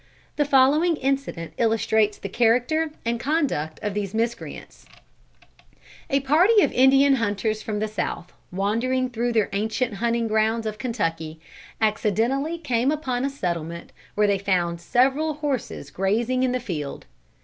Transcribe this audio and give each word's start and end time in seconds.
The 0.35 0.45
following 0.45 0.95
incident 0.95 1.53
illustrates 1.59 2.17
the 2.17 2.27
character 2.27 2.89
and 3.05 3.19
conduct 3.19 3.79
of 3.83 3.93
these 3.93 4.15
miscreants: 4.15 4.87
A 6.09 6.21
party 6.21 6.63
of 6.63 6.71
Indian 6.71 7.17
hunters 7.17 7.61
from 7.61 7.77
the 7.77 7.87
South 7.87 8.33
wandering 8.51 9.11
through 9.11 9.33
their 9.33 9.51
ancient 9.53 9.93
hunting 10.01 10.27
grounds 10.27 10.65
of 10.65 10.79
Kentucky, 10.79 11.39
accidentally 11.79 12.57
came 12.57 12.89
upon 12.89 13.23
a 13.23 13.29
settlement 13.29 13.91
where 14.15 14.25
they 14.25 14.39
found 14.39 14.81
several 14.81 15.35
horses 15.35 15.91
grazing 15.91 16.41
in 16.41 16.51
the 16.51 16.59
field. 16.59 17.05